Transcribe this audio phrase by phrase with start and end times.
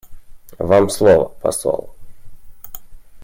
[0.57, 1.93] Вам слово, посол.